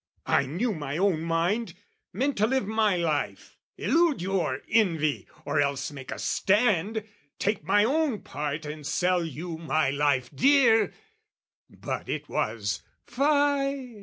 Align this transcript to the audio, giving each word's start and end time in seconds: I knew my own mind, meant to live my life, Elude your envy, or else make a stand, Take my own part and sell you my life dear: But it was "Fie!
I 0.25 0.47
knew 0.47 0.73
my 0.73 0.97
own 0.97 1.21
mind, 1.21 1.75
meant 2.11 2.35
to 2.37 2.47
live 2.47 2.65
my 2.65 2.95
life, 2.97 3.55
Elude 3.77 4.19
your 4.19 4.63
envy, 4.67 5.27
or 5.45 5.61
else 5.61 5.91
make 5.91 6.09
a 6.09 6.17
stand, 6.17 7.03
Take 7.37 7.63
my 7.63 7.83
own 7.83 8.21
part 8.23 8.65
and 8.65 8.83
sell 8.83 9.23
you 9.23 9.59
my 9.59 9.91
life 9.91 10.31
dear: 10.33 10.91
But 11.69 12.09
it 12.09 12.27
was 12.27 12.81
"Fie! 13.05 13.99